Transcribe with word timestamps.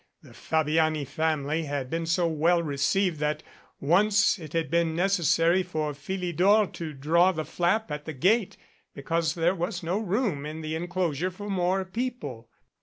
The 0.23 0.33
Fabiani 0.33 1.05
family 1.05 1.65
had 1.65 1.91
been 1.91 2.07
so 2.07 2.27
well 2.27 2.63
received 2.63 3.19
that 3.19 3.43
once 3.79 4.39
it 4.39 4.53
had 4.53 4.71
been 4.71 4.95
necessary 4.95 5.61
for 5.61 5.93
Phili 5.93 6.35
dor 6.35 6.65
to 6.65 6.93
draw 6.93 7.31
the 7.31 7.45
flap 7.45 7.91
at 7.91 8.05
the 8.05 8.13
gate 8.13 8.57
because 8.95 9.35
there 9.35 9.53
was 9.53 9.83
no 9.83 9.99
room 9.99 10.43
in 10.43 10.61
the 10.61 10.73
enclosure 10.73 11.29
for 11.29 11.51
more 11.51 11.85
people. 11.85 12.49